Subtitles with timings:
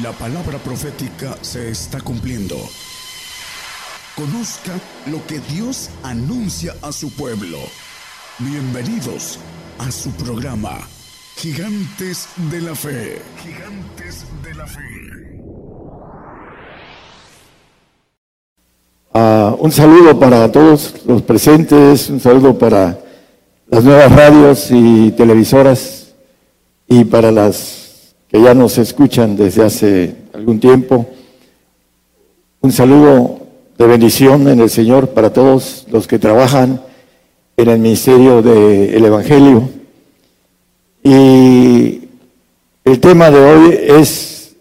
[0.00, 2.56] La palabra profética se está cumpliendo.
[4.16, 4.72] Conozca
[5.10, 7.58] lo que Dios anuncia a su pueblo.
[8.38, 9.38] Bienvenidos
[9.78, 10.78] a su programa,
[11.36, 13.20] Gigantes de la Fe.
[13.44, 14.80] Gigantes de la Fe.
[19.12, 22.98] Ah, un saludo para todos los presentes, un saludo para
[23.68, 26.14] las nuevas radios y televisoras
[26.88, 27.81] y para las
[28.32, 31.06] que ya nos escuchan desde hace algún tiempo.
[32.62, 33.40] Un saludo
[33.76, 36.80] de bendición en el Señor para todos los que trabajan
[37.58, 39.68] en el ministerio del Evangelio.
[41.04, 42.08] Y
[42.86, 44.56] el tema de hoy es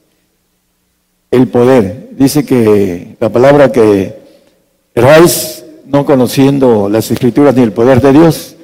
[1.31, 2.09] el poder.
[2.11, 4.19] Dice que la palabra que
[4.93, 8.57] erráis no conociendo las escrituras ni el poder de Dios.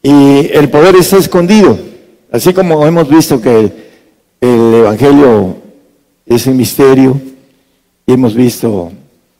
[0.00, 1.76] Y el poder está escondido.
[2.30, 3.90] Así como hemos visto que
[4.42, 5.56] el Evangelio
[6.26, 7.20] es un misterio
[8.04, 8.90] y hemos visto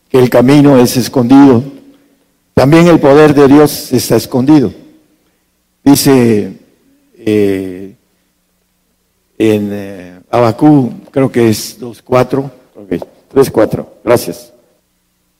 [0.08, 1.64] que el camino es escondido.
[2.54, 4.72] También el poder de Dios está escondido.
[5.82, 6.52] Dice
[7.16, 7.96] eh,
[9.38, 13.00] en eh, Abacú, creo que es 2.4, okay,
[13.34, 14.52] 3.4, gracias.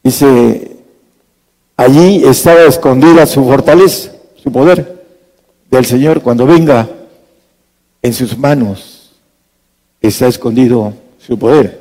[0.03, 0.77] Dice,
[1.77, 4.11] allí estaba escondida su fortaleza,
[4.43, 5.05] su poder
[5.71, 6.89] del Señor cuando venga
[8.03, 9.02] en sus manos
[10.03, 11.81] está escondido su poder.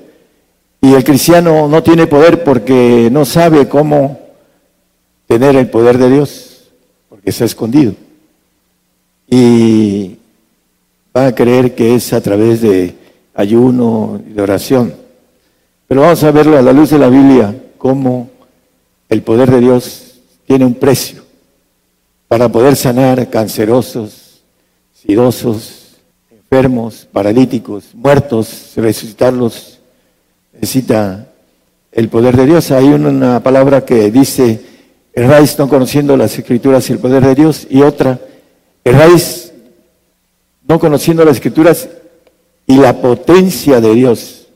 [0.82, 4.20] Y el cristiano no tiene poder porque no sabe cómo
[5.28, 6.72] tener el poder de Dios,
[7.10, 7.94] porque está escondido.
[9.30, 10.18] Y
[11.16, 12.96] va a creer que es a través de
[13.34, 14.94] ayuno y de oración.
[15.88, 18.30] Pero vamos a verlo a la luz de la Biblia, cómo
[19.10, 20.16] el poder de Dios
[20.48, 21.22] tiene un precio
[22.28, 24.42] para poder sanar cancerosos,
[24.94, 25.81] sidosos,
[26.52, 29.80] enfermos, paralíticos, muertos, resucitarlos,
[30.52, 31.30] necesita
[31.94, 32.72] el poder de Dios.
[32.72, 34.60] Hay una palabra que dice,
[35.14, 38.20] erráis no conociendo las escrituras y el poder de Dios, y otra,
[38.84, 39.54] erráis
[40.68, 41.88] no conociendo las escrituras
[42.68, 44.50] y la potencia de Dios.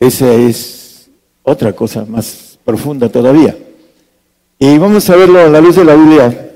[0.00, 1.10] Esa es
[1.42, 3.54] otra cosa más profunda todavía.
[4.58, 6.50] Y vamos a verlo a la luz de la Biblia.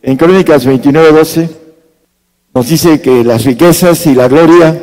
[0.00, 1.63] En Crónicas 29, 12
[2.54, 4.80] nos dice que las riquezas y la gloria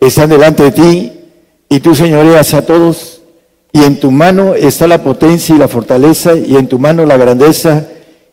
[0.00, 1.12] están delante de ti
[1.68, 3.22] y tú señoreas a todos
[3.72, 7.16] y en tu mano está la potencia y la fortaleza y en tu mano la
[7.16, 7.86] grandeza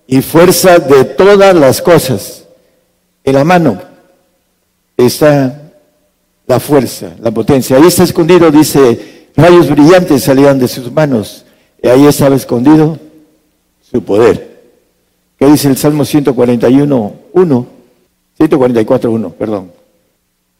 [0.07, 2.45] y fuerza de todas las cosas.
[3.23, 3.79] En la mano
[4.97, 5.71] está
[6.47, 7.77] la fuerza, la potencia.
[7.77, 11.45] Ahí está escondido, dice, rayos brillantes salían de sus manos.
[11.81, 12.97] Y ahí estaba escondido
[13.91, 14.59] su poder.
[15.37, 17.80] ¿Qué dice el Salmo 141, 1?
[18.49, 19.71] 144.1, perdón.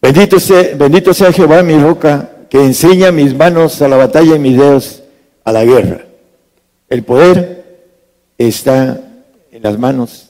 [0.02, 4.40] Bendito sea, bendito sea Jehová mi roca, que enseña mis manos a la batalla y
[4.40, 5.04] mis dedos
[5.44, 6.06] a la guerra.
[6.90, 7.62] El poder
[8.38, 9.02] está
[9.52, 10.30] en las manos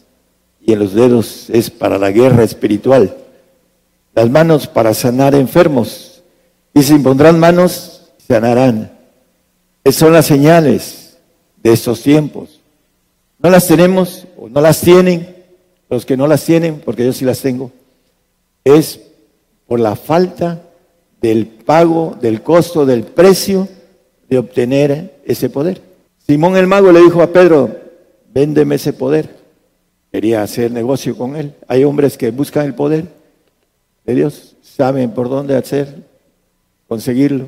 [0.62, 3.18] y en los dedos es para la guerra espiritual.
[4.14, 6.22] Las manos para sanar enfermos.
[6.74, 8.92] Y se impondrán manos, sanarán.
[9.84, 11.18] Esas son las señales
[11.64, 12.62] de estos tiempos.
[13.40, 15.31] No las tenemos o no las tienen
[15.92, 17.70] los que no las tienen, porque yo sí las tengo,
[18.64, 19.02] es
[19.68, 20.64] por la falta
[21.22, 23.68] del pago, del costo, del precio
[24.30, 25.82] de obtener ese poder.
[26.26, 27.76] Simón el mago le dijo a Pedro,
[28.34, 29.36] véndeme ese poder.
[30.14, 31.54] Quería hacer negocio con él.
[31.68, 33.06] Hay hombres que buscan el poder
[34.06, 36.04] de Dios, saben por dónde hacer,
[36.88, 37.48] conseguirlo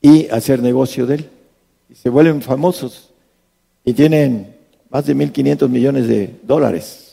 [0.00, 1.30] y hacer negocio de él.
[1.90, 3.10] Y se vuelven famosos
[3.84, 4.54] y tienen
[4.88, 7.03] más de 1.500 millones de dólares.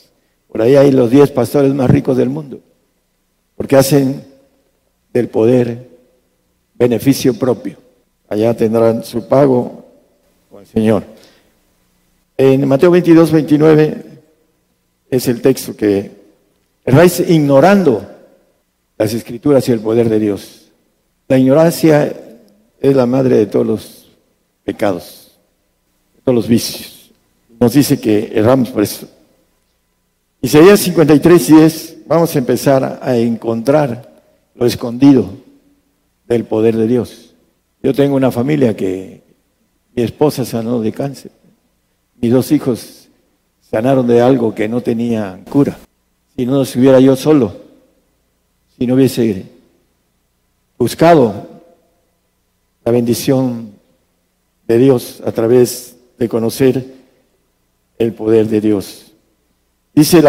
[0.52, 2.60] Por ahí hay los diez pastores más ricos del mundo,
[3.56, 4.22] porque hacen
[5.10, 5.88] del poder
[6.74, 7.78] beneficio propio.
[8.28, 9.86] Allá tendrán su pago
[10.50, 11.04] con el Señor.
[12.36, 14.04] En Mateo 22, 29
[15.08, 16.10] es el texto que
[16.84, 18.06] estáis ignorando
[18.98, 20.70] las escrituras y el poder de Dios.
[21.28, 22.14] La ignorancia
[22.78, 24.06] es la madre de todos los
[24.64, 25.32] pecados,
[26.14, 27.10] de todos los vicios.
[27.58, 29.08] Nos dice que erramos por eso.
[30.44, 34.12] Isaías 53, 10, vamos a empezar a encontrar
[34.56, 35.30] lo escondido
[36.26, 37.36] del poder de Dios.
[37.80, 39.22] Yo tengo una familia que
[39.94, 41.30] mi esposa sanó de cáncer.
[42.20, 43.08] Mis dos hijos
[43.60, 45.78] sanaron de algo que no tenía cura.
[46.36, 47.54] Si no estuviera yo solo,
[48.76, 49.46] si no hubiese
[50.76, 51.46] buscado
[52.84, 53.74] la bendición
[54.66, 56.84] de Dios a través de conocer
[57.96, 59.11] el poder de Dios.
[59.94, 60.22] Dice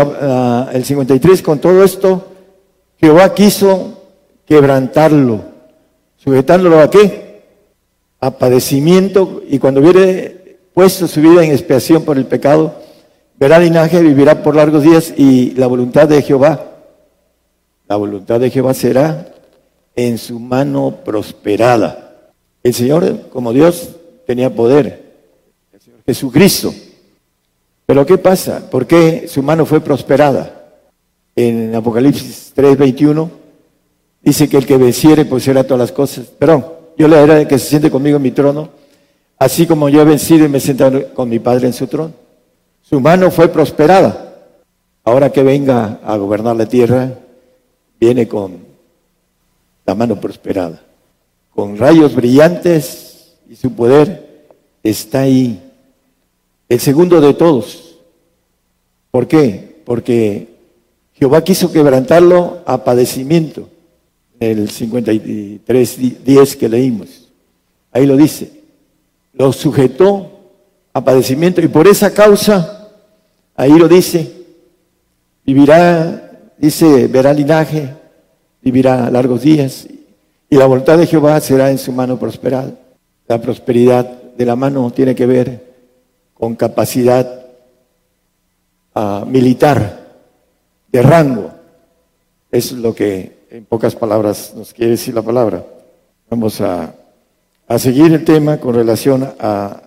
[0.74, 2.28] el 53, con todo esto,
[2.98, 4.02] Jehová quiso
[4.46, 5.54] quebrantarlo
[6.18, 7.44] sujetándolo a qué?
[8.20, 12.76] A padecimiento y cuando hubiere puesto su vida en expiación por el pecado,
[13.38, 16.72] verá linaje, vivirá por largos días y la voluntad de Jehová,
[17.88, 19.34] la voluntad de Jehová será
[19.96, 22.22] en su mano prosperada.
[22.64, 23.90] El Señor, como Dios,
[24.26, 25.14] tenía poder.
[25.74, 26.74] El Señor Jesucristo.
[27.86, 28.70] Pero ¿qué pasa?
[28.70, 30.64] ¿Por qué su mano fue prosperada?
[31.36, 33.30] En Apocalipsis 3:21
[34.22, 36.26] dice que el que venciere pues será todas las cosas.
[36.28, 36.66] Perdón,
[36.98, 38.70] yo le era que se siente conmigo en mi trono,
[39.40, 42.14] así como yo he vencido y me he sentado con mi Padre en su trono.
[42.82, 44.36] Su mano fue prosperada.
[45.06, 47.12] Ahora que venga a gobernar la tierra,
[48.00, 48.58] viene con
[49.86, 50.82] la mano prosperada,
[51.54, 54.48] con rayos brillantes y su poder
[54.84, 55.63] está ahí.
[56.70, 58.00] El segundo de todos.
[59.12, 59.82] ¿Por qué?
[59.86, 60.48] Porque
[61.14, 63.70] Jehová quiso quebrantarlo a padecimiento.
[64.40, 67.30] El 53, 10 que leímos.
[67.92, 68.64] Ahí lo dice.
[69.34, 70.34] Lo sujetó
[70.94, 72.90] a padecimiento y por esa causa,
[73.56, 74.32] ahí lo dice,
[75.44, 77.90] vivirá, dice, verá linaje,
[78.62, 79.88] vivirá largos días
[80.50, 82.76] y la voluntad de Jehová será en su mano prosperada.
[83.28, 85.73] La prosperidad de la mano tiene que ver
[86.44, 87.46] con capacidad
[88.96, 90.12] uh, militar
[90.92, 91.50] de rango.
[92.52, 95.66] Es lo que en pocas palabras nos quiere decir la palabra.
[96.30, 96.96] Vamos a,
[97.66, 99.84] a seguir el tema con relación a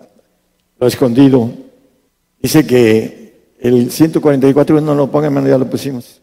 [0.79, 1.51] lo escondido.
[2.41, 6.21] Dice que el 144, no lo pongan, ya lo pusimos.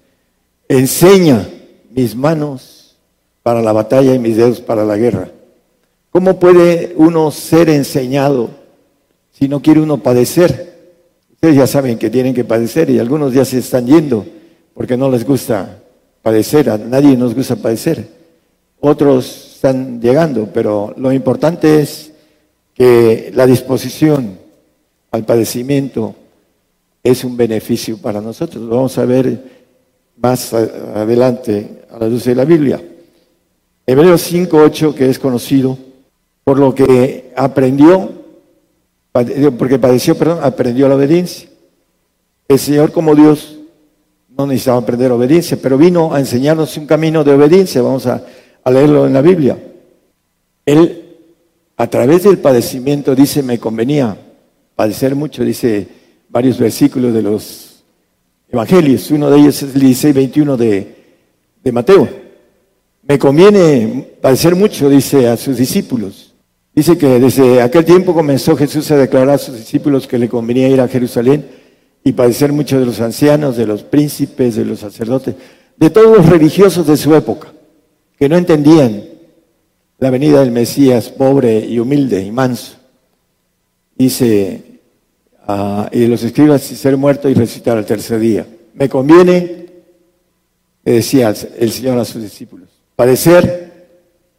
[0.66, 1.48] Enseña
[1.92, 2.96] mis manos
[3.44, 5.28] para la batalla y mis dedos para la guerra.
[6.10, 8.63] ¿Cómo puede uno ser enseñado
[9.36, 10.72] si no quiere uno padecer?
[11.32, 14.24] Ustedes ya saben que tienen que padecer y algunos ya se están yendo
[14.72, 15.82] porque no les gusta
[16.22, 18.08] padecer, a nadie nos gusta padecer.
[18.80, 22.12] Otros están llegando, pero lo importante es
[22.74, 24.38] que la disposición
[25.10, 26.14] al padecimiento
[27.02, 28.62] es un beneficio para nosotros.
[28.62, 29.42] Lo vamos a ver
[30.16, 32.80] más adelante a la luz de la Biblia.
[33.86, 35.76] Hebreos 5.8, que es conocido
[36.42, 38.23] por lo que aprendió,
[39.56, 41.48] porque padeció, perdón, aprendió la obediencia.
[42.48, 43.60] El Señor como Dios
[44.36, 47.80] no necesitaba aprender obediencia, pero vino a enseñarnos un camino de obediencia.
[47.80, 48.24] Vamos a,
[48.66, 49.56] leerlo en la Biblia.
[50.66, 51.16] Él,
[51.76, 54.16] a través del padecimiento, dice, me convenía
[54.74, 55.86] padecer mucho, dice
[56.28, 57.84] varios versículos de los
[58.48, 59.12] evangelios.
[59.12, 60.94] Uno de ellos es el 16, 21 de,
[61.62, 62.08] de Mateo.
[63.02, 66.33] Me conviene padecer mucho, dice a sus discípulos.
[66.74, 70.68] Dice que desde aquel tiempo comenzó Jesús a declarar a sus discípulos que le convenía
[70.68, 71.46] ir a Jerusalén
[72.02, 75.36] y padecer mucho de los ancianos, de los príncipes, de los sacerdotes,
[75.76, 77.52] de todos los religiosos de su época,
[78.18, 79.04] que no entendían
[79.98, 82.74] la venida del Mesías pobre y humilde y manso.
[83.96, 84.80] Dice,
[85.46, 88.46] uh, y los escribas y ser muerto y resucitar al tercer día.
[88.74, 89.66] Me conviene,
[90.84, 93.88] decía el Señor a sus discípulos, padecer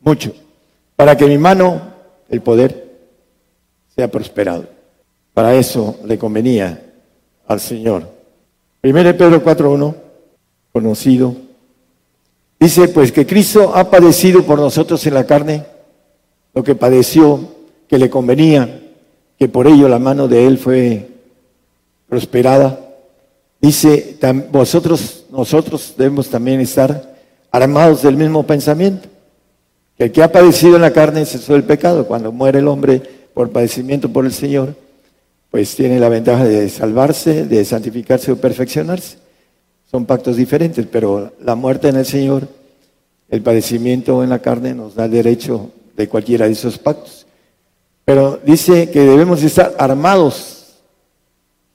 [0.02, 0.34] mucho,
[0.98, 1.95] para que mi mano,
[2.30, 2.86] el poder,
[3.96, 4.66] sea prosperado.
[5.34, 6.82] Para eso le convenía
[7.48, 8.10] al Señor.
[8.82, 9.96] Primero Pedro 4.1,
[10.72, 11.36] conocido,
[12.60, 15.66] dice pues que Cristo ha padecido por nosotros en la carne
[16.54, 17.56] lo que padeció,
[17.88, 18.82] que le convenía,
[19.38, 21.10] que por ello la mano de Él fue
[22.08, 22.80] prosperada.
[23.60, 24.18] Dice,
[24.52, 27.16] vosotros, nosotros debemos también estar
[27.52, 29.10] armados del mismo pensamiento.
[29.98, 32.06] Que el que ha padecido en la carne es el pecado.
[32.08, 33.02] Cuando muere el hombre
[33.34, 34.76] por padecimiento por el Señor,
[35.52, 39.18] pues tiene la ventaja de salvarse, de santificarse o perfeccionarse.
[39.90, 42.48] Son pactos diferentes, pero la muerte en el Señor,
[43.30, 47.26] el padecimiento en la carne nos da el derecho de cualquiera de esos pactos.
[48.04, 50.56] Pero dice que debemos estar armados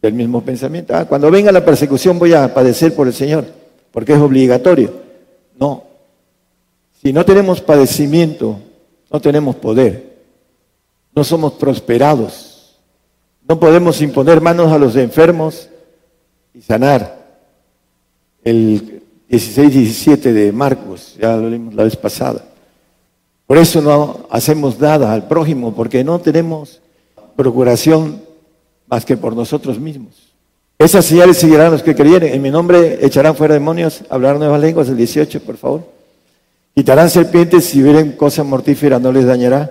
[0.03, 0.95] del mismo pensamiento.
[0.95, 3.45] Ah, cuando venga la persecución voy a padecer por el Señor,
[3.91, 4.93] porque es obligatorio.
[5.59, 5.90] No.
[7.03, 8.59] Si no tenemos padecimiento,
[9.11, 10.19] no tenemos poder.
[11.15, 12.51] No somos prosperados
[13.51, 15.69] no podemos imponer manos a los enfermos
[16.55, 17.19] y sanar.
[18.45, 22.45] El 16-17 de Marcos, ya lo leímos la vez pasada.
[23.49, 26.81] Por eso no hacemos nada al prójimo, porque no tenemos
[27.35, 28.23] procuración
[28.87, 30.33] más que por nosotros mismos.
[30.79, 32.33] Esas señales seguirán los que creyeren.
[32.33, 36.00] En mi nombre echarán fuera demonios, hablarán nuevas lenguas, el 18, por favor.
[36.81, 39.71] Quitarán serpientes, si vieren cosa mortífera no les dañará.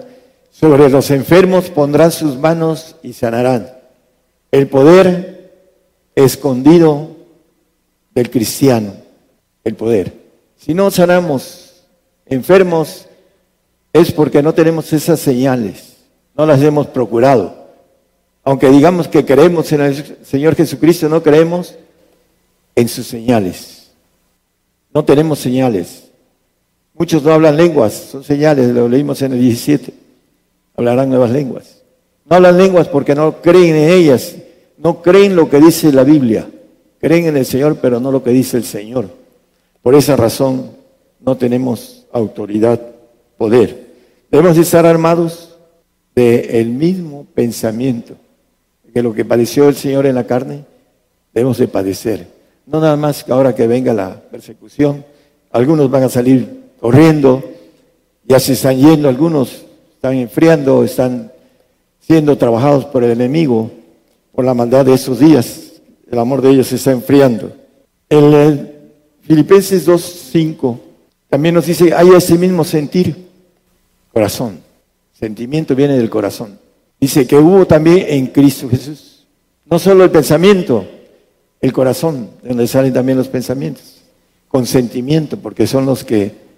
[0.51, 3.67] Sobre los enfermos pondrán sus manos y sanarán.
[4.51, 5.51] El poder
[6.13, 7.15] escondido
[8.13, 8.93] del cristiano,
[9.63, 10.13] el poder.
[10.55, 11.81] Si no sanamos
[12.27, 13.07] enfermos,
[13.91, 15.95] es porque no tenemos esas señales,
[16.37, 17.69] no las hemos procurado.
[18.43, 21.73] Aunque digamos que creemos en el Señor Jesucristo, no creemos
[22.75, 23.93] en sus señales.
[24.93, 26.08] No tenemos señales.
[26.99, 29.93] Muchos no hablan lenguas, son señales, lo leímos en el 17.
[30.75, 31.81] Hablarán nuevas lenguas.
[32.29, 34.35] No hablan lenguas porque no creen en ellas,
[34.77, 36.49] no creen lo que dice la Biblia.
[36.99, 39.09] Creen en el Señor, pero no lo que dice el Señor.
[39.81, 40.71] Por esa razón
[41.21, 42.81] no tenemos autoridad,
[43.37, 43.87] poder.
[44.29, 45.55] Debemos estar armados
[46.13, 48.15] del mismo pensamiento,
[48.93, 50.65] que lo que padeció el Señor en la carne,
[51.33, 52.27] debemos de padecer.
[52.65, 55.05] No nada más que ahora que venga la persecución,
[55.49, 57.43] algunos van a salir corriendo,
[58.25, 61.31] ya se están yendo, algunos están enfriando, están
[61.99, 63.71] siendo trabajados por el enemigo,
[64.33, 65.69] por la maldad de esos días
[66.11, 67.51] el amor de ellos se está enfriando.
[68.09, 68.71] En
[69.21, 70.79] Filipenses 2.5
[71.29, 73.27] también nos dice, hay ese mismo sentir,
[74.11, 74.59] corazón.
[75.13, 76.57] Sentimiento viene del corazón.
[76.99, 79.27] Dice que hubo también en Cristo Jesús.
[79.65, 80.85] No solo el pensamiento,
[81.61, 84.01] el corazón, de donde salen también los pensamientos.
[84.47, 86.48] Con sentimiento, porque son los que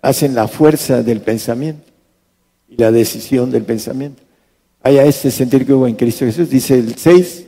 [0.00, 1.84] hacen la fuerza del pensamiento
[2.68, 4.22] y la decisión del pensamiento.
[4.82, 6.48] Hay a este sentir que hubo en Cristo Jesús.
[6.48, 7.44] Dice el 6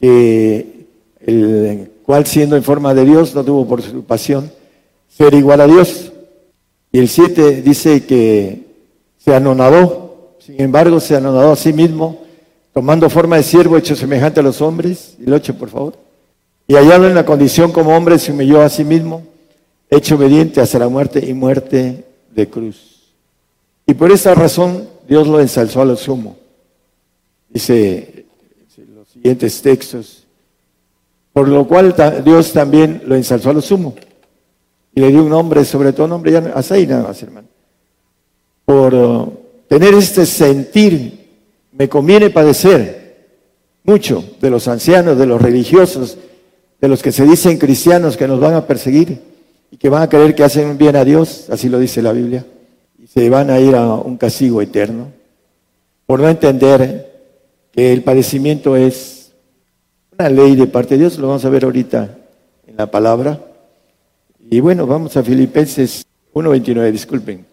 [0.00, 0.86] que
[1.20, 4.50] el cual siendo en forma de Dios no tuvo por su pasión
[5.08, 6.12] ser igual a Dios.
[6.92, 8.66] Y el 7 dice que
[9.18, 12.22] se anonadó, sin embargo se anonadó a sí mismo,
[12.72, 15.16] tomando forma de siervo hecho semejante a los hombres.
[15.24, 15.94] El 8, por favor.
[16.66, 19.22] Y hallado en la condición como hombre se humilló a sí mismo,
[19.90, 22.04] hecho obediente hasta la muerte y muerte
[22.34, 23.12] de cruz.
[23.86, 26.36] Y por esa razón Dios lo ensalzó a lo sumo.
[27.48, 28.26] Dice
[28.94, 30.24] los siguientes textos.
[31.32, 31.94] Por lo cual
[32.24, 33.94] Dios también lo ensalzó a lo sumo.
[34.94, 36.42] Y le dio un nombre, sobre todo nombre, ya a
[36.86, 37.48] nada más, hermano.
[38.64, 39.32] Por
[39.68, 41.28] tener este sentir,
[41.72, 43.00] me conviene padecer
[43.84, 46.18] mucho de los ancianos, de los religiosos,
[46.80, 49.29] de los que se dicen cristianos que nos van a perseguir
[49.70, 52.44] y que van a creer que hacen bien a Dios, así lo dice la Biblia,
[52.98, 55.08] y se van a ir a un castigo eterno,
[56.06, 57.10] por no entender
[57.72, 59.20] que el padecimiento es
[60.28, 62.18] ley de parte de Dios, lo vamos a ver ahorita
[62.66, 63.40] en la palabra.
[64.50, 67.46] Y bueno, vamos a Filipenses 1.29, disculpen.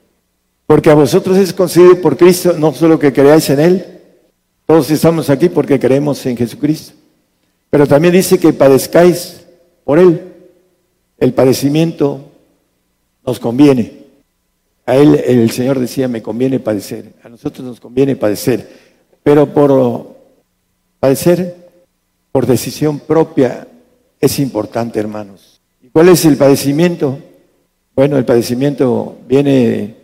[0.66, 3.86] Porque a vosotros es concedido por Cristo no solo que creáis en Él,
[4.66, 6.94] todos estamos aquí porque creemos en Jesucristo,
[7.70, 9.46] pero también dice que padezcáis
[9.86, 10.34] por Él.
[11.18, 12.22] El padecimiento
[13.26, 13.94] nos conviene.
[14.86, 17.14] A Él el Señor decía, me conviene padecer.
[17.24, 18.68] A nosotros nos conviene padecer.
[19.24, 20.16] Pero por
[21.00, 21.56] padecer
[22.32, 23.68] por decisión propia
[24.20, 25.60] es importante, hermanos.
[25.82, 27.18] ¿Y cuál es el padecimiento?
[27.96, 29.96] Bueno, el padecimiento viene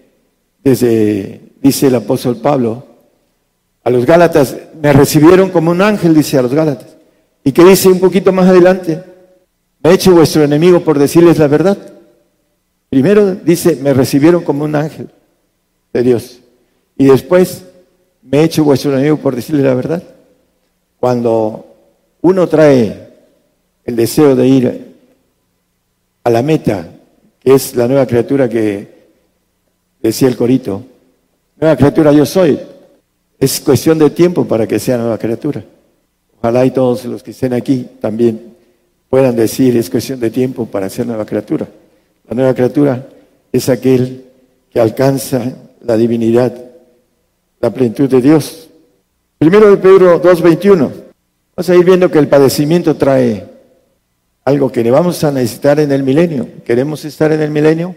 [0.63, 2.86] desde, dice el apóstol Pablo,
[3.84, 6.96] a los Gálatas, me recibieron como un ángel, dice a los Gálatas.
[7.43, 9.03] ¿Y qué dice un poquito más adelante?
[9.83, 11.77] Me he hecho vuestro enemigo por decirles la verdad.
[12.89, 15.09] Primero dice, me recibieron como un ángel
[15.91, 16.39] de Dios.
[16.97, 17.65] Y después,
[18.21, 20.01] me he hecho vuestro enemigo por decirles la verdad.
[20.99, 21.65] Cuando
[22.21, 23.09] uno trae
[23.83, 24.95] el deseo de ir
[26.23, 26.87] a la meta,
[27.41, 28.87] que es la nueva criatura que
[30.01, 30.81] decía el corito.
[31.59, 32.57] Nueva criatura yo soy.
[33.37, 35.61] Es cuestión de tiempo para que sea nueva criatura.
[36.39, 38.52] Ojalá y todos los que estén aquí también
[39.13, 41.67] puedan decir, es cuestión de tiempo para ser nueva criatura.
[42.27, 43.08] La nueva criatura
[43.51, 44.25] es aquel
[44.72, 46.51] que alcanza la divinidad,
[47.62, 48.70] la plenitud de Dios.
[49.38, 50.89] Primero de Pedro 2.21.
[51.55, 53.46] Vamos a ir viendo que el padecimiento trae
[54.46, 56.48] algo que le vamos a necesitar en el milenio.
[56.65, 57.96] ¿Queremos estar en el milenio?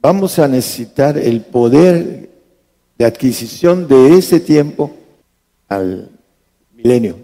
[0.00, 2.30] Vamos a necesitar el poder
[2.96, 4.96] de adquisición de ese tiempo
[5.68, 6.08] al
[6.74, 7.16] milenio.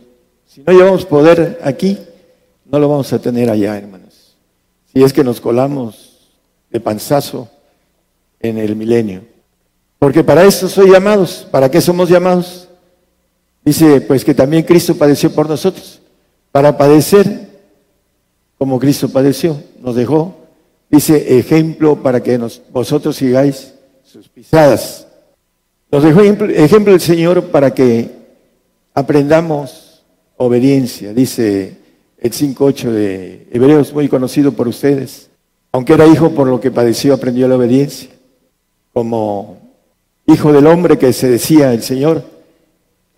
[0.47, 1.99] Si no llevamos poder aquí,
[2.73, 4.35] no lo vamos a tener allá, hermanos.
[4.91, 6.33] Si es que nos colamos
[6.71, 7.51] de panzazo
[8.41, 9.25] en el milenio.
[9.99, 11.47] Porque para eso soy llamados.
[11.51, 12.69] ¿Para qué somos llamados?
[13.63, 16.01] Dice, pues que también Cristo padeció por nosotros,
[16.51, 17.49] para padecer
[18.59, 20.35] como Cristo padeció, nos dejó,
[20.91, 22.39] dice, ejemplo para que
[22.73, 25.07] vosotros sigáis sus pisadas.
[25.91, 28.11] Nos dejó ejemplo, el Señor para que
[28.95, 30.03] aprendamos
[30.37, 31.82] obediencia, dice
[32.23, 35.29] el 5.8 de Hebreos, muy conocido por ustedes.
[35.73, 38.11] Aunque era hijo por lo que padeció, aprendió la obediencia.
[38.93, 39.59] Como
[40.27, 42.23] hijo del hombre que se decía el Señor,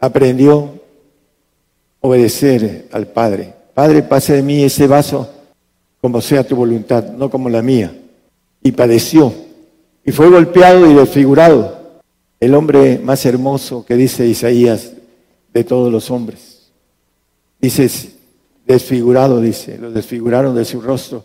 [0.00, 0.80] aprendió
[2.00, 3.54] obedecer al Padre.
[3.74, 5.30] Padre, pase de mí ese vaso
[6.00, 7.94] como sea tu voluntad, no como la mía.
[8.62, 9.34] Y padeció
[10.02, 12.00] y fue golpeado y desfigurado,
[12.40, 14.92] el hombre más hermoso que dice Isaías
[15.52, 16.70] de todos los hombres.
[17.60, 18.13] Dice,
[18.66, 21.24] desfigurado, dice, lo desfiguraron de su rostro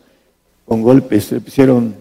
[0.65, 1.95] con golpes, le pusieron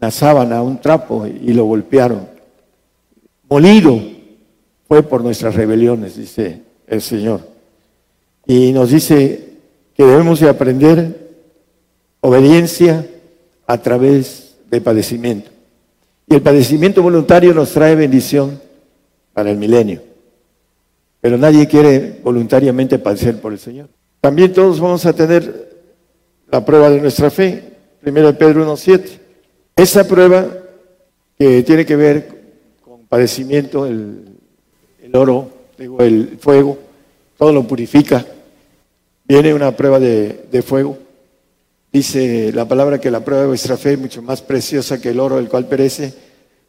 [0.00, 2.28] una sábana, un trapo y lo golpearon.
[3.48, 4.00] Molido
[4.88, 7.40] fue por nuestras rebeliones, dice el Señor.
[8.46, 9.48] Y nos dice
[9.94, 11.26] que debemos de aprender
[12.20, 13.06] obediencia
[13.66, 15.50] a través del padecimiento.
[16.28, 18.60] Y el padecimiento voluntario nos trae bendición
[19.32, 20.02] para el milenio.
[21.20, 23.88] Pero nadie quiere voluntariamente padecer por el Señor.
[24.20, 25.66] También todos vamos a tener
[26.50, 27.62] la prueba de nuestra fe.
[28.00, 29.18] Primero Pedro 1.7.
[29.76, 30.46] Esa prueba
[31.38, 32.28] que tiene que ver
[32.80, 34.38] con padecimiento, el,
[35.12, 36.78] oro, digo, el fuego,
[37.36, 38.24] todo lo purifica.
[39.24, 40.98] Viene una prueba de, de fuego.
[41.92, 45.20] Dice la palabra que la prueba de vuestra fe es mucho más preciosa que el
[45.20, 46.14] oro, el cual perece.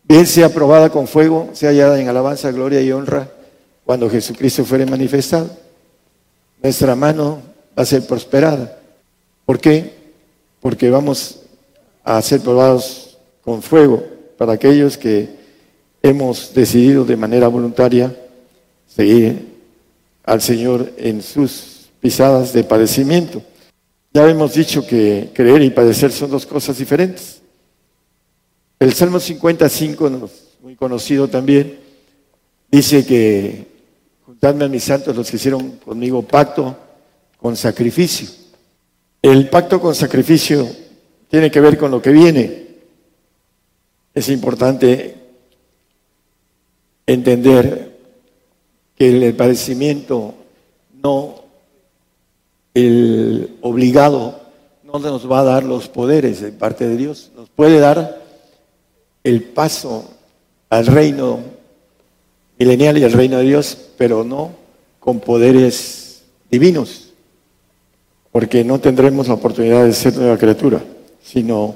[0.03, 3.29] Bien sea probada con fuego, sea hallada en alabanza, gloria y honra
[3.85, 5.49] cuando Jesucristo fuere manifestado.
[6.61, 7.41] Nuestra mano
[7.77, 8.79] va a ser prosperada.
[9.45, 9.93] ¿Por qué?
[10.59, 11.41] Porque vamos
[12.03, 14.03] a ser probados con fuego
[14.37, 15.29] para aquellos que
[16.01, 18.15] hemos decidido de manera voluntaria
[18.87, 19.55] seguir
[20.23, 23.41] al Señor en sus pisadas de padecimiento.
[24.13, 27.41] Ya hemos dicho que creer y padecer son dos cosas diferentes.
[28.79, 30.29] El Salmo 55,
[30.61, 31.79] muy conocido también,
[32.69, 33.76] dice que
[34.37, 36.77] juntadme a mis santos los que hicieron conmigo pacto
[37.41, 38.29] con sacrificio.
[39.19, 40.67] El pacto con sacrificio
[41.27, 42.67] tiene que ver con lo que viene.
[44.13, 45.15] Es importante
[47.07, 47.97] entender
[48.95, 50.35] que el padecimiento
[51.01, 51.41] no,
[52.75, 54.39] el obligado,
[54.83, 57.31] no nos va a dar los poderes de parte de Dios.
[57.35, 58.21] Nos puede dar
[59.23, 60.11] el paso
[60.69, 61.56] al reino
[62.57, 64.51] milenial y al reino de Dios, pero no
[64.99, 67.07] con poderes divinos
[68.37, 70.79] porque no tendremos la oportunidad de ser nueva criatura,
[71.23, 71.75] sino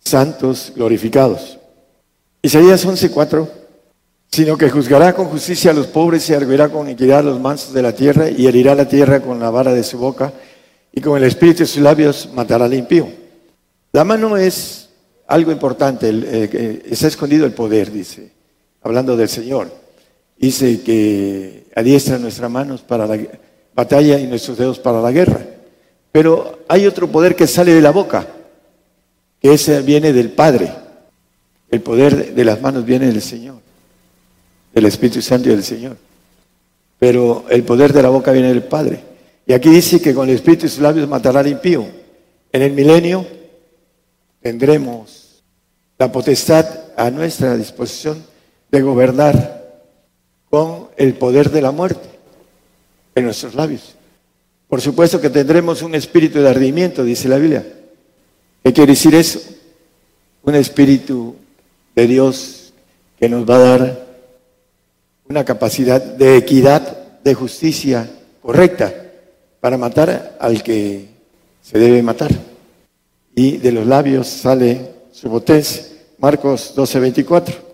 [0.00, 1.58] santos glorificados.
[2.40, 3.46] Isaías 11:4,
[4.30, 7.74] sino que juzgará con justicia a los pobres y arguirá con equidad a los mansos
[7.74, 10.32] de la tierra y herirá la tierra con la vara de su boca
[10.94, 13.06] y con el espíritu de sus labios matará al impío.
[13.92, 14.88] La mano es
[15.26, 18.30] algo importante, eh, está escondido el poder, dice,
[18.88, 19.70] hablando del Señor.
[20.38, 23.18] Dice que adiestra nuestras manos para la
[23.74, 25.40] batalla y nuestros dedos para la guerra.
[26.10, 28.26] Pero hay otro poder que sale de la boca,
[29.40, 30.72] que ese viene del Padre.
[31.70, 33.56] El poder de las manos viene del Señor,
[34.72, 35.96] del Espíritu Santo y del Señor.
[36.98, 39.00] Pero el poder de la boca viene del Padre.
[39.46, 41.86] Y aquí dice que con el Espíritu y sus labios matará al impío.
[42.50, 43.26] En el milenio
[44.40, 45.42] tendremos
[45.98, 48.37] la potestad a nuestra disposición
[48.70, 49.58] de gobernar
[50.50, 52.08] con el poder de la muerte
[53.14, 53.94] en nuestros labios.
[54.68, 57.64] Por supuesto que tendremos un espíritu de ardimiento, dice la Biblia.
[58.62, 59.40] ¿Qué quiere decir eso?
[60.42, 61.36] Un espíritu
[61.94, 62.72] de Dios
[63.18, 64.06] que nos va a dar
[65.28, 68.10] una capacidad de equidad, de justicia
[68.42, 68.92] correcta
[69.60, 71.08] para matar al que
[71.62, 72.30] se debe matar.
[73.34, 75.84] Y de los labios sale su potencia.
[76.18, 77.67] Marcos 12, 24.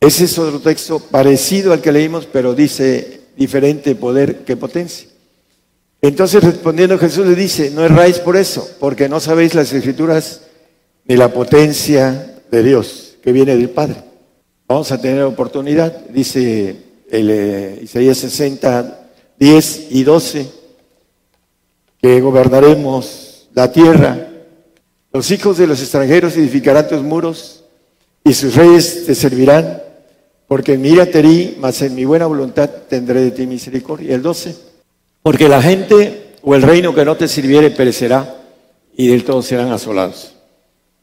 [0.00, 5.06] Ese es otro texto parecido al que leímos, pero dice diferente poder que potencia.
[6.00, 10.40] Entonces respondiendo Jesús le dice, no erráis por eso, porque no sabéis las escrituras
[11.04, 14.02] ni la potencia de Dios que viene del Padre.
[14.66, 16.76] Vamos a tener oportunidad, dice
[17.10, 20.46] el, eh, Isaías 60, 10 y 12,
[22.00, 24.28] que gobernaremos la tierra.
[25.12, 27.64] Los hijos de los extranjeros edificarán tus muros
[28.24, 29.89] y sus reyes te servirán
[30.50, 34.16] porque en mi ira te mas en mi buena voluntad tendré de ti misericordia.
[34.16, 34.56] El 12,
[35.22, 38.36] porque la gente o el reino que no te sirviere perecerá
[38.96, 40.34] y del todo serán asolados.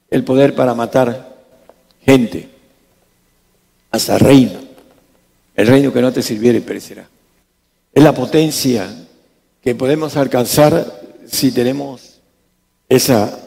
[0.09, 1.37] El poder para matar
[2.03, 2.49] gente,
[3.89, 4.59] hasta reino.
[5.55, 7.07] El reino que no te sirviere perecerá.
[7.93, 8.85] Es la potencia
[9.61, 12.19] que podemos alcanzar si tenemos
[12.89, 13.39] esa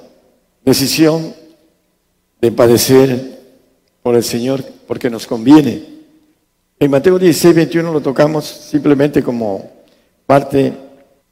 [0.64, 1.34] decisión
[2.40, 3.38] de padecer
[4.02, 5.89] por el Señor porque nos conviene.
[6.82, 9.70] En Mateo 16, 21 lo tocamos simplemente como
[10.24, 10.72] parte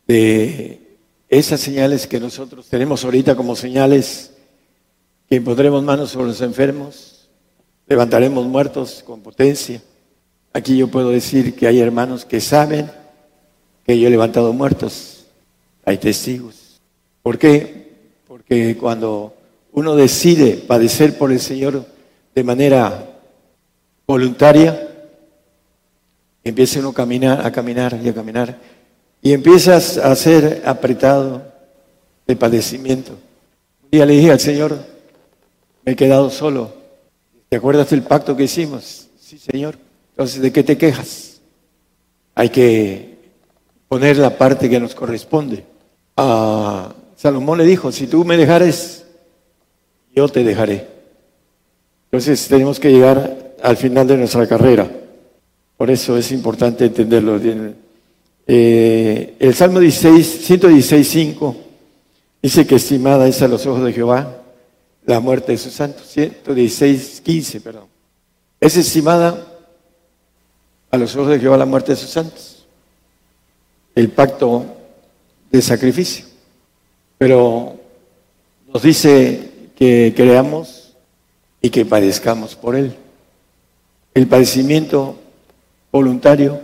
[0.06, 4.34] de esas señales que nosotros tenemos ahorita como señales
[5.26, 7.30] que pondremos manos sobre los enfermos,
[7.86, 9.80] levantaremos muertos con potencia.
[10.52, 12.90] Aquí yo puedo decir que hay hermanos que saben
[13.86, 15.28] que yo he levantado muertos,
[15.82, 16.78] hay testigos.
[17.22, 17.94] ¿Por qué?
[18.26, 19.34] Porque cuando
[19.72, 21.86] uno decide padecer por el Señor
[22.34, 23.18] de manera
[24.06, 24.87] voluntaria,
[26.48, 28.58] empieza uno a caminar, a caminar y a caminar,
[29.22, 31.42] y empiezas a ser apretado
[32.26, 33.12] de padecimiento.
[33.82, 34.78] Un día le dije al Señor,
[35.84, 36.72] me he quedado solo.
[37.48, 39.08] ¿Te acuerdas del pacto que hicimos?
[39.20, 39.76] Sí, Señor.
[40.10, 41.40] Entonces, ¿de qué te quejas?
[42.34, 43.16] Hay que
[43.88, 45.64] poner la parte que nos corresponde.
[46.16, 49.04] A Salomón le dijo, si tú me dejares,
[50.14, 50.86] yo te dejaré.
[52.10, 54.90] Entonces tenemos que llegar al final de nuestra carrera.
[55.78, 57.40] Por eso es importante entenderlo.
[58.48, 61.56] Eh, el Salmo 16, 116, 5
[62.42, 64.42] dice que estimada es a los ojos de Jehová
[65.06, 66.04] la muerte de sus santos.
[66.08, 67.84] 116, 15, perdón.
[68.60, 69.46] Es estimada
[70.90, 72.66] a los ojos de Jehová la muerte de sus santos.
[73.94, 74.64] El pacto
[75.52, 76.26] de sacrificio.
[77.18, 77.78] Pero
[78.74, 80.96] nos dice que creamos
[81.62, 82.96] y que padezcamos por él.
[84.12, 85.17] El padecimiento
[85.90, 86.60] voluntario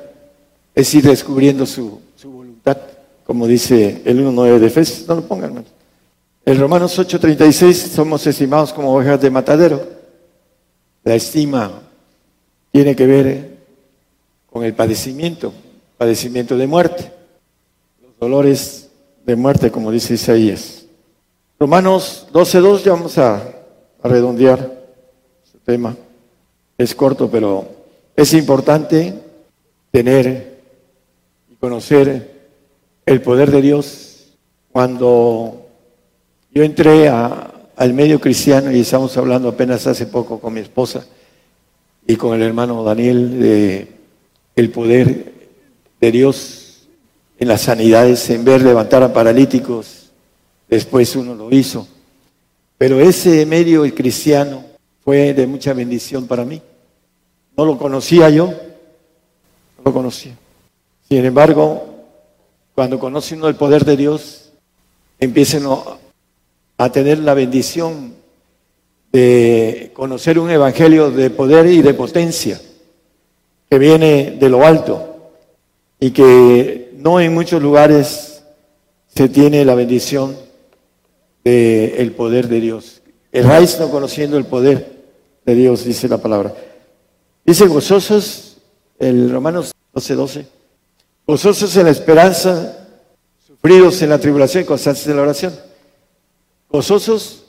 [0.75, 2.79] es ir descubriendo su, voluntad,
[3.25, 5.09] como dice el 1.9 de Efesios.
[5.09, 5.67] No lo pongan, hermano.
[6.45, 9.87] En Romanos 8.36 somos estimados como ovejas de matadero.
[11.03, 11.83] La estima
[12.71, 13.59] tiene que ver
[14.51, 15.53] con el padecimiento,
[15.97, 17.13] padecimiento de muerte,
[18.03, 18.91] los dolores
[19.25, 20.85] de muerte, como dice Isaías.
[21.59, 23.37] Romanos 12.2, ya vamos a,
[24.03, 24.85] a redondear
[25.45, 25.97] este tema.
[26.77, 27.84] Es corto, pero
[28.17, 29.15] es importante
[29.91, 30.61] tener
[31.51, 32.31] y conocer
[33.07, 34.35] el poder de Dios.
[34.71, 35.67] Cuando
[36.53, 41.05] yo entré al medio cristiano y estamos hablando apenas hace poco con mi esposa
[42.07, 43.89] y con el hermano Daniel de
[44.57, 45.33] el poder
[46.01, 46.89] de Dios
[47.39, 50.11] en las sanidades, en ver levantar a paralíticos,
[50.69, 51.89] después uno lo hizo.
[52.79, 54.65] Pero ese medio cristiano
[55.05, 56.63] fue de mucha bendición para mí.
[57.57, 60.37] No lo conocía yo, no lo conocía.
[61.09, 61.95] Sin embargo,
[62.75, 64.53] cuando conoce uno el poder de Dios,
[65.21, 65.59] empieza
[66.77, 68.15] a tener la bendición
[69.13, 72.61] de conocer un evangelio de poder y de potencia
[73.71, 75.31] que viene de lo alto
[76.01, 78.43] y que no en muchos lugares
[79.07, 80.37] se tiene la bendición
[81.45, 83.03] del poder de Dios.
[83.31, 85.05] El raíz no conociendo el poder
[85.45, 86.55] de Dios, dice la palabra.
[87.45, 88.57] Dice gozosos,
[88.99, 90.47] el Romanos 12, 12,
[91.27, 92.89] gozosos en la esperanza,
[93.47, 95.55] sufridos en la tribulación constantes en la oración.
[96.71, 97.45] Gozosos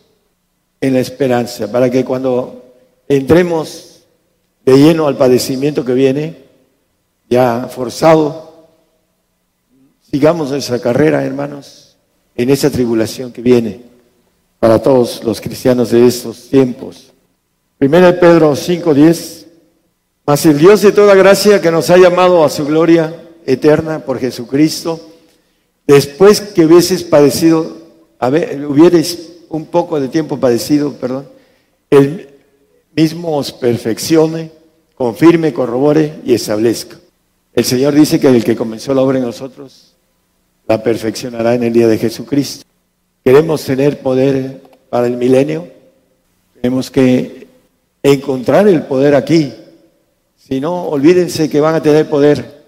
[0.82, 2.74] en la esperanza, para que cuando
[3.08, 4.02] entremos
[4.66, 6.46] de lleno al padecimiento que viene,
[7.30, 8.68] ya forzado,
[10.12, 11.96] sigamos nuestra carrera, hermanos,
[12.36, 13.82] en esa tribulación que viene
[14.60, 17.14] para todos los cristianos de estos tiempos.
[17.78, 19.35] Primera de Pedro 5:10.
[20.26, 24.20] Mas el Dios de toda gracia que nos ha llamado a su gloria eterna por
[24.20, 25.00] Jesucristo,
[25.86, 27.78] después que hubieses padecido,
[28.18, 31.28] a ver, hubierais un poco de tiempo padecido, perdón,
[31.92, 32.30] Él
[32.96, 34.52] mismo os perfeccione,
[34.96, 36.98] confirme, corrobore y establezca.
[37.54, 39.96] El Señor dice que el que comenzó la obra en nosotros,
[40.68, 42.66] la perfeccionará en el día de Jesucristo.
[43.24, 45.68] Queremos tener poder para el milenio,
[46.56, 47.46] tenemos que
[48.02, 49.54] encontrar el poder aquí.
[50.48, 52.64] Si no, olvídense que van a tener poder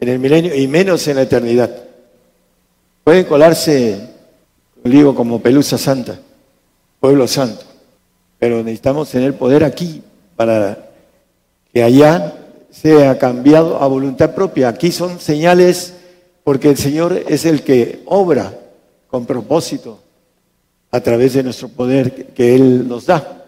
[0.00, 1.70] en el milenio y menos en la eternidad.
[3.04, 4.00] Pueden colarse,
[4.82, 6.18] digo, como pelusa santa,
[6.98, 7.62] pueblo santo,
[8.36, 10.02] pero necesitamos tener poder aquí
[10.34, 10.90] para
[11.72, 12.34] que allá
[12.68, 14.68] sea cambiado a voluntad propia.
[14.68, 15.94] Aquí son señales
[16.42, 18.58] porque el Señor es el que obra
[19.06, 20.00] con propósito
[20.90, 23.46] a través de nuestro poder que Él nos da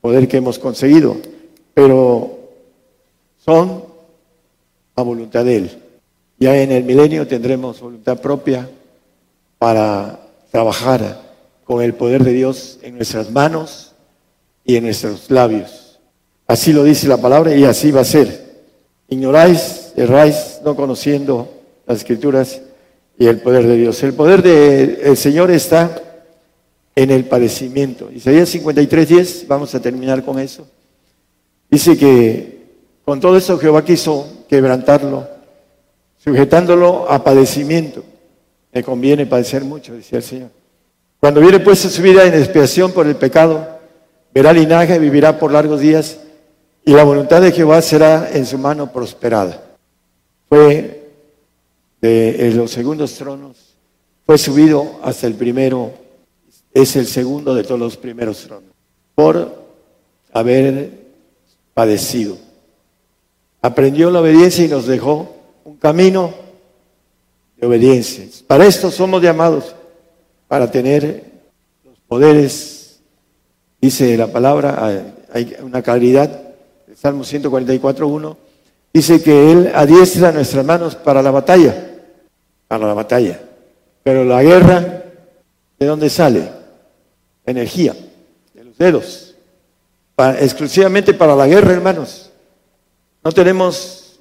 [0.00, 1.18] poder que hemos conseguido,
[1.74, 2.41] pero
[3.44, 3.84] son
[4.94, 5.82] a voluntad de Él.
[6.38, 8.68] Ya en el milenio tendremos voluntad propia
[9.58, 11.20] para trabajar
[11.64, 13.92] con el poder de Dios en nuestras manos
[14.64, 16.00] y en nuestros labios.
[16.46, 18.62] Así lo dice la palabra y así va a ser.
[19.08, 21.48] Ignoráis, erráis, no conociendo
[21.86, 22.60] las escrituras
[23.18, 24.02] y el poder de Dios.
[24.02, 26.02] El poder del Señor está
[26.94, 28.10] en el padecimiento.
[28.10, 30.66] Isaías 53.10, vamos a terminar con eso.
[31.70, 32.51] Dice que
[33.04, 35.26] con todo eso Jehová quiso quebrantarlo,
[36.18, 38.04] sujetándolo a padecimiento.
[38.72, 40.50] Me conviene padecer mucho, decía el Señor.
[41.20, 43.78] Cuando viene puesta su vida en expiación por el pecado,
[44.34, 46.18] verá linaje, vivirá por largos días,
[46.84, 49.62] y la voluntad de Jehová será en su mano prosperada.
[50.48, 51.10] Fue
[52.00, 53.76] de los segundos tronos,
[54.26, 55.92] fue subido hasta el primero
[56.74, 58.70] es el segundo de todos los primeros tronos,
[59.14, 59.62] por
[60.32, 60.90] haber
[61.74, 62.36] padecido.
[63.62, 66.34] Aprendió la obediencia y nos dejó un camino
[67.56, 68.24] de obediencia.
[68.48, 69.76] Para esto somos llamados,
[70.48, 71.24] para tener
[71.84, 73.00] los poderes,
[73.80, 76.42] dice la palabra, hay una claridad,
[76.88, 78.36] el Salmo 144.1,
[78.92, 82.02] dice que Él adiestra nuestras manos para la batalla,
[82.66, 83.40] para la batalla.
[84.02, 85.04] Pero la guerra,
[85.78, 86.50] ¿de dónde sale?
[87.46, 87.94] Energía,
[88.54, 89.36] de los dedos.
[90.40, 92.31] exclusivamente para la guerra, hermanos.
[93.24, 94.18] No tenemos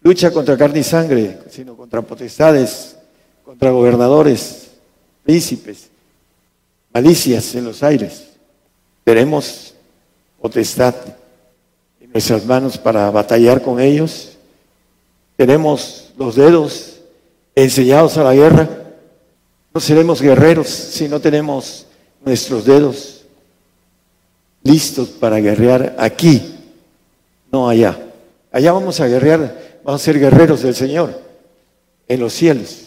[0.00, 2.96] lucha contra carne y sangre, sino contra potestades,
[3.44, 4.68] contra gobernadores,
[5.24, 5.88] príncipes,
[6.94, 8.28] malicias en los aires.
[9.04, 9.74] Tenemos
[10.40, 10.94] potestad
[12.00, 14.36] en nuestras manos para batallar con ellos.
[15.36, 17.00] Tenemos los dedos
[17.54, 18.68] enseñados a la guerra.
[19.74, 21.86] No seremos guerreros si no tenemos
[22.24, 23.24] nuestros dedos
[24.62, 26.54] listos para guerrear aquí,
[27.52, 28.05] no allá.
[28.56, 31.20] Allá vamos a guerrear, vamos a ser guerreros del Señor
[32.08, 32.86] en los cielos,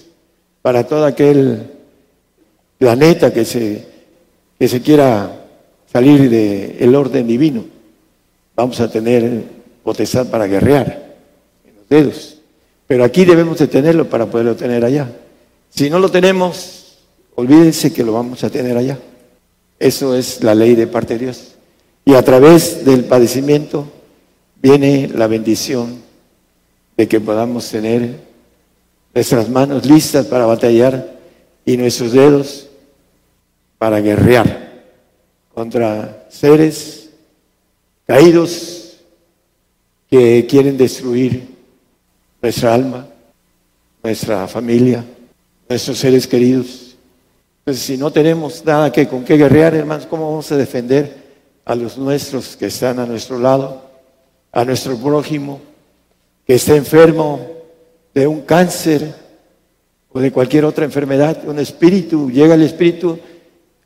[0.63, 1.61] para todo aquel
[2.79, 3.85] planeta que se,
[4.57, 5.45] que se quiera
[5.93, 7.65] salir del orden divino.
[8.55, 9.43] Vamos a tener
[9.83, 11.13] potestad para guerrear
[11.63, 12.39] en los dedos.
[12.87, 15.11] Pero aquí debemos de tenerlo para poderlo tener allá.
[15.69, 16.97] Si no lo tenemos,
[17.35, 18.97] olvídense que lo vamos a tener allá.
[19.77, 21.57] Eso es la ley de parte de Dios.
[22.05, 23.98] Y a través del padecimiento
[24.61, 26.01] viene la bendición
[26.97, 28.19] de que podamos tener
[29.13, 31.17] nuestras manos listas para batallar
[31.65, 32.67] y nuestros dedos
[33.77, 34.83] para guerrear
[35.53, 37.09] contra seres
[38.05, 38.97] caídos
[40.09, 41.47] que quieren destruir
[42.41, 43.07] nuestra alma,
[44.01, 45.05] nuestra familia,
[45.67, 46.95] nuestros seres queridos.
[47.59, 51.29] Entonces, si no tenemos nada que con qué guerrear, hermanos, ¿cómo vamos a defender
[51.65, 53.88] a los nuestros que están a nuestro lado,
[54.51, 55.61] a nuestro prójimo
[56.45, 57.39] que está enfermo
[58.13, 59.13] de un cáncer
[60.11, 63.19] o de cualquier otra enfermedad, un espíritu, llega el espíritu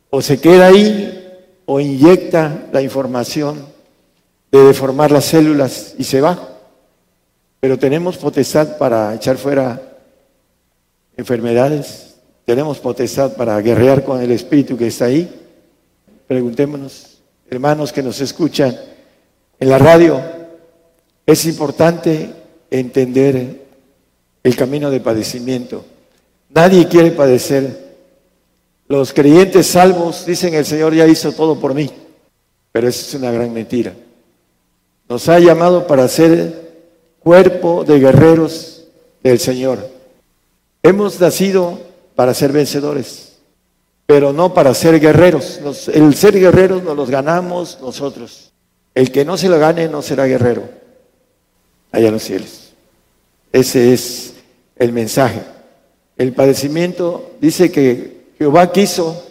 [0.10, 1.19] o se queda ahí
[1.65, 3.65] o inyecta la información
[4.52, 6.49] de deformar las células y se va.
[7.60, 9.82] Pero tenemos potestad para echar fuera
[11.17, 15.30] enfermedades, tenemos potestad para guerrear con el espíritu que está ahí.
[16.28, 18.78] Preguntémonos, hermanos que nos escuchan
[19.60, 20.21] en la radio,
[21.25, 22.33] es importante
[22.69, 23.63] entender
[24.43, 25.86] el camino de padecimiento.
[26.49, 27.83] Nadie quiere padecer
[28.88, 31.89] los creyentes salvos dicen el Señor ya hizo todo por mí,
[32.71, 33.93] pero eso es una gran mentira.
[35.07, 36.73] Nos ha llamado para ser
[37.19, 38.83] cuerpo de guerreros
[39.23, 39.89] del Señor.
[40.81, 41.79] Hemos nacido
[42.13, 43.38] para ser vencedores,
[44.05, 45.59] pero no para ser guerreros.
[45.93, 48.51] el ser guerreros nos los ganamos nosotros.
[48.93, 50.83] El que no se lo gane no será guerrero
[51.93, 52.73] allá en los cielos.
[53.53, 54.34] Ese es
[54.75, 55.41] el mensaje.
[56.17, 59.23] El padecimiento dice que Jehová quiso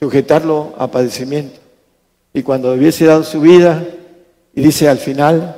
[0.00, 1.60] sujetarlo a padecimiento.
[2.32, 3.86] Y cuando hubiese dado su vida,
[4.54, 5.56] y dice al final,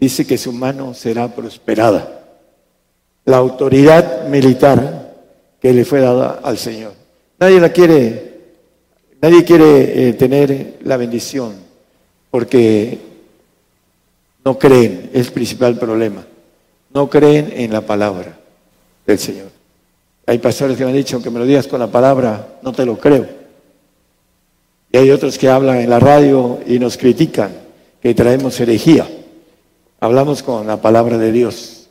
[0.00, 2.22] dice que su mano será prosperada.
[3.26, 5.12] La autoridad militar
[5.60, 6.92] que le fue dada al Señor.
[7.38, 8.40] Nadie la quiere,
[9.20, 11.54] nadie quiere eh, tener la bendición
[12.30, 13.13] porque
[14.44, 16.24] no creen, es el principal problema.
[16.92, 18.38] No creen en la palabra
[19.06, 19.48] del Señor.
[20.26, 22.84] Hay pastores que me han dicho, que me lo digas con la palabra, no te
[22.84, 23.26] lo creo.
[24.92, 27.52] Y hay otros que hablan en la radio y nos critican,
[28.00, 29.08] que traemos herejía.
[29.98, 31.88] Hablamos con la palabra de Dios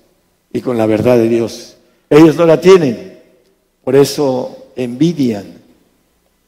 [0.54, 1.76] y con la verdad de Dios.
[2.10, 3.20] Ellos no la tienen,
[3.84, 5.46] por eso envidian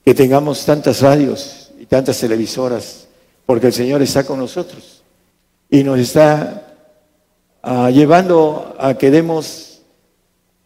[0.04, 3.08] que tengamos tantas radios y tantas televisoras,
[3.46, 4.95] porque el Señor está con nosotros
[5.70, 6.76] y nos está
[7.64, 9.82] ah, llevando a que demos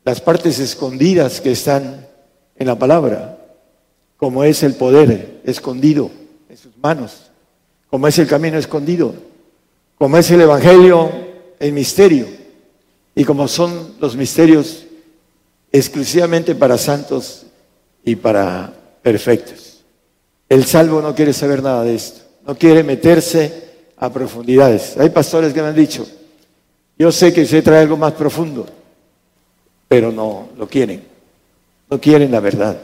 [0.03, 2.07] las partes escondidas que están
[2.55, 3.37] en la palabra,
[4.17, 6.11] como es el poder escondido
[6.49, 7.31] en sus manos,
[7.89, 9.13] como es el camino escondido,
[9.97, 11.09] como es el Evangelio
[11.59, 12.27] en misterio,
[13.15, 14.85] y como son los misterios
[15.71, 17.45] exclusivamente para santos
[18.03, 19.83] y para perfectos.
[20.47, 23.68] El salvo no quiere saber nada de esto, no quiere meterse
[23.99, 24.97] a profundidades.
[24.97, 26.07] Hay pastores que me han dicho,
[26.97, 28.65] yo sé que se trae algo más profundo,
[29.87, 31.03] pero no lo quieren.
[31.89, 32.77] No quieren la verdad.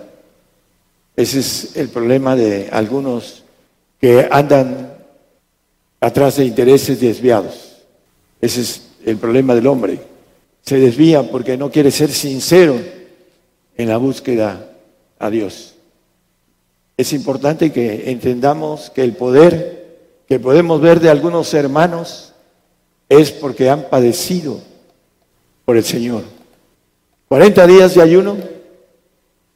[1.16, 3.44] Ese es el problema de algunos
[4.00, 4.94] que andan
[6.00, 7.78] atrás de intereses desviados.
[8.42, 10.00] Ese es el problema del hombre.
[10.62, 12.80] Se desvía porque no quiere ser sincero
[13.78, 14.72] en la búsqueda
[15.20, 15.76] a Dios.
[16.98, 19.75] Es importante que entendamos que el poder
[20.28, 22.34] que podemos ver de algunos hermanos
[23.10, 24.60] es porque han padecido
[25.66, 26.24] por el Señor.
[27.28, 28.38] 40 días de ayuno,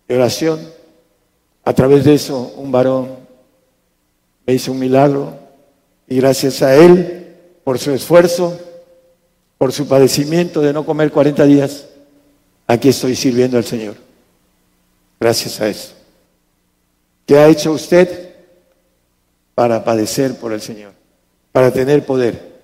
[0.07, 0.59] de oración.
[1.63, 3.09] A través de eso, un varón
[4.45, 5.33] me hizo un milagro
[6.07, 8.59] y gracias a él, por su esfuerzo,
[9.59, 11.85] por su padecimiento de no comer 40 días,
[12.65, 13.95] aquí estoy sirviendo al Señor.
[15.19, 15.93] Gracias a eso.
[17.25, 18.28] ¿Qué ha hecho usted
[19.59, 20.93] para padecer por el Señor?
[21.51, 22.61] Para tener poder,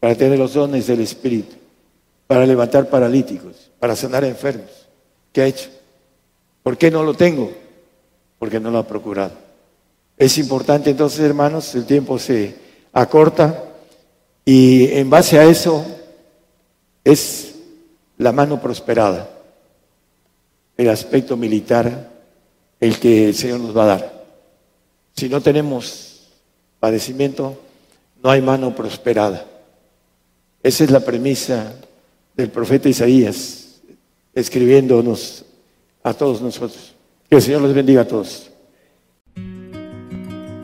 [0.00, 1.54] para tener los dones del Espíritu,
[2.26, 4.88] para levantar paralíticos, para sanar enfermos.
[5.32, 5.70] ¿Qué ha hecho?
[6.64, 7.52] ¿Por qué no lo tengo?
[8.40, 9.30] Porque no lo ha procurado.
[10.16, 12.52] Es importante entonces, hermanos, el tiempo se
[12.92, 13.62] acorta
[14.44, 15.86] y en base a eso
[17.04, 17.54] es
[18.18, 19.30] la mano prosperada,
[20.76, 22.10] el aspecto militar,
[22.80, 24.11] el que el Señor nos va a dar.
[25.16, 26.28] Si no tenemos
[26.80, 27.58] padecimiento,
[28.22, 29.46] no hay mano prosperada.
[30.62, 31.74] Esa es la premisa
[32.36, 33.80] del profeta Isaías,
[34.34, 35.44] escribiéndonos
[36.02, 36.94] a todos nosotros.
[37.28, 38.51] Que el Señor los bendiga a todos.